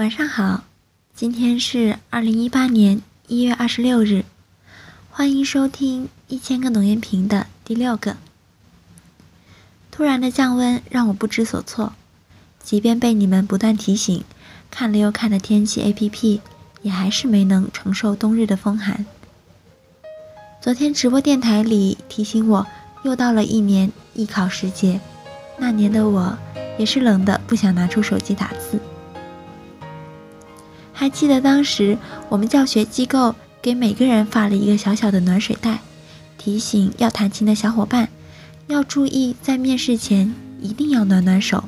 [0.00, 0.64] 晚上好，
[1.14, 4.24] 今天是二零一八年一月二十六日，
[5.10, 8.16] 欢迎收听一千个农研评的第六个。
[9.90, 11.92] 突然的降温让我不知所措，
[12.62, 14.24] 即便被你们不断提醒，
[14.70, 16.40] 看了又看的天气 APP，
[16.80, 19.04] 也还是没能承受冬日的风寒。
[20.62, 22.66] 昨天直播电台里提醒我，
[23.02, 24.98] 又到了一年艺考时节，
[25.58, 26.38] 那年的我
[26.78, 28.80] 也是冷的不想拿出手机打字。
[31.00, 31.96] 还记得当时
[32.28, 35.78] 我们教学机构给每个人发了一个小小的暖水袋，
[36.36, 38.10] 提醒要弹琴的小伙伴
[38.66, 41.64] 要注意，在面试前一定要暖暖手，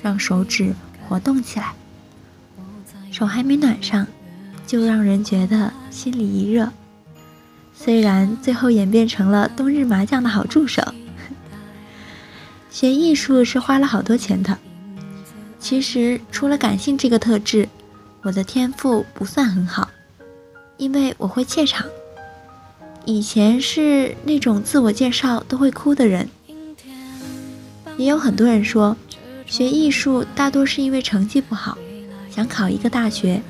[0.00, 0.76] 让手指
[1.08, 1.72] 活动起来。
[3.10, 4.06] 手还没暖上，
[4.64, 6.70] 就让人觉得心里一热。
[7.74, 10.94] 虽然最后演变成了冬日麻将的好助手。
[12.70, 14.56] 学艺术是花了好多钱的，
[15.58, 17.68] 其实除了感性这个特质。
[18.22, 19.88] 我的天赋不算很好，
[20.76, 21.86] 因为我会怯场。
[23.04, 26.28] 以前是那种自我介绍都会哭的人。
[27.96, 28.96] 也有很多人说，
[29.46, 31.78] 学艺术大多是因为成绩不好，
[32.30, 33.40] 想考一个大学。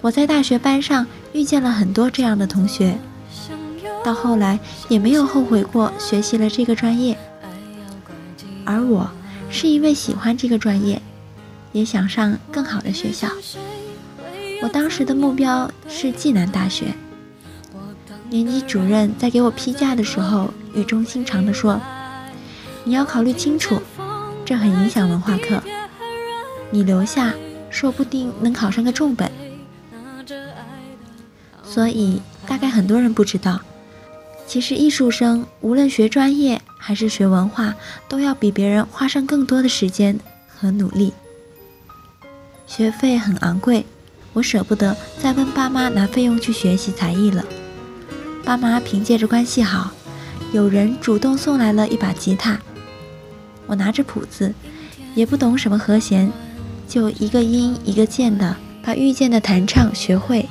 [0.00, 2.96] 我在大学班上遇见了很多这样的同学，
[4.04, 7.18] 到后来也没有后悔过学习了这个专业。
[8.64, 9.10] 而我
[9.50, 11.02] 是因为喜欢这个专业。
[11.72, 13.28] 也想上更好的学校。
[14.62, 16.94] 我当时的目标是暨南大学。
[18.30, 21.80] 年级主任在给我批假的时候，语重心长地说
[22.84, 23.82] ：“你要考虑清楚，
[24.44, 25.62] 这很影响文化课。
[26.70, 27.34] 你留下，
[27.68, 29.30] 说不定能考上个重本。”
[31.62, 33.60] 所以，大概很多人不知道，
[34.46, 37.74] 其实艺术生无论学专业还是学文化，
[38.08, 41.12] 都要比别人花上更多的时间和努力。
[42.66, 43.84] 学费很昂贵，
[44.32, 47.44] 我舍不得再问爸妈拿费用去学习才艺了。
[48.44, 49.90] 爸妈凭借着关系好，
[50.52, 52.58] 有人主动送来了一把吉他。
[53.66, 54.52] 我拿着谱子，
[55.14, 56.30] 也不懂什么和弦，
[56.88, 60.48] 就一个音一个键的把遇见的弹唱学会。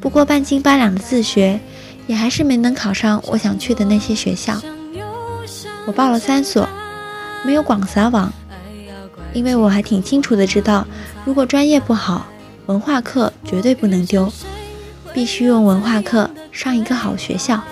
[0.00, 1.60] 不过半斤八两的自学，
[2.06, 4.60] 也还是没能考上我想去的那些学校。
[5.86, 6.68] 我报了三所，
[7.44, 8.32] 没有广撒网。
[9.32, 10.86] 因为我还挺清楚的知道，
[11.24, 12.26] 如果专业不好，
[12.66, 14.32] 文化课绝对不能丢，
[15.12, 17.62] 必须用文化课上一个好学校。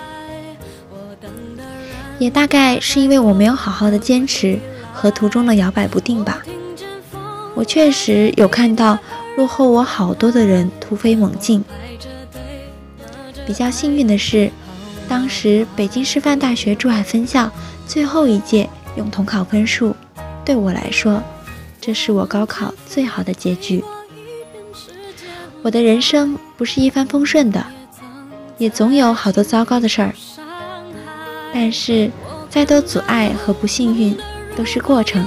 [2.19, 4.59] 也大概是因为我没有好好的坚持
[4.91, 6.41] 和途中的摇摆不定吧。
[7.53, 8.97] 我确实有看到
[9.35, 11.63] 落后我好多的人突飞猛进。
[13.45, 14.51] 比较幸运的是，
[15.07, 17.51] 当时北京师范大学珠海分校
[17.85, 19.95] 最后一届用统考分数，
[20.43, 21.21] 对我来说。
[21.87, 23.81] 这是我高考最好的结局。
[25.61, 27.65] 我的人生不是一帆风顺的，
[28.57, 30.13] 也总有好多糟糕的事儿。
[31.53, 32.11] 但是，
[32.49, 34.17] 再多阻碍和不幸运
[34.53, 35.25] 都是过程，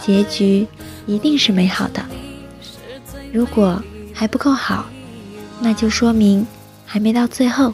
[0.00, 0.66] 结局
[1.06, 2.04] 一定是美好的。
[3.32, 3.80] 如果
[4.12, 4.86] 还不够好，
[5.60, 6.44] 那就说明
[6.84, 7.72] 还没到最后。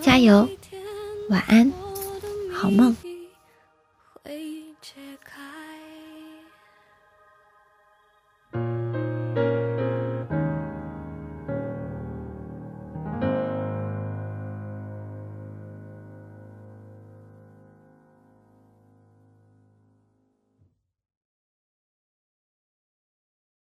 [0.00, 0.48] 加油，
[1.28, 1.70] 晚安，
[2.50, 2.96] 好梦。